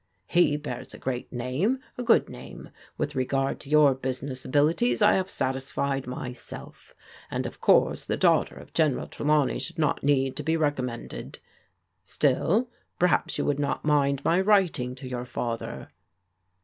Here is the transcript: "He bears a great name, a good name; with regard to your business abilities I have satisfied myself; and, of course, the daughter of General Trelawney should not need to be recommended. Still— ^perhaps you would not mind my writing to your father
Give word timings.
"He 0.41 0.57
bears 0.57 0.95
a 0.95 0.97
great 0.97 1.31
name, 1.31 1.77
a 1.95 2.01
good 2.01 2.27
name; 2.27 2.71
with 2.97 3.13
regard 3.13 3.59
to 3.59 3.69
your 3.69 3.93
business 3.93 4.43
abilities 4.43 4.99
I 4.99 5.13
have 5.13 5.29
satisfied 5.29 6.07
myself; 6.07 6.95
and, 7.29 7.45
of 7.45 7.61
course, 7.61 8.03
the 8.05 8.17
daughter 8.17 8.55
of 8.55 8.73
General 8.73 9.05
Trelawney 9.05 9.59
should 9.59 9.77
not 9.77 10.03
need 10.03 10.35
to 10.37 10.43
be 10.43 10.57
recommended. 10.57 11.37
Still— 12.03 12.67
^perhaps 12.99 13.37
you 13.37 13.45
would 13.45 13.59
not 13.59 13.85
mind 13.85 14.25
my 14.25 14.41
writing 14.41 14.95
to 14.95 15.07
your 15.07 15.25
father 15.27 15.91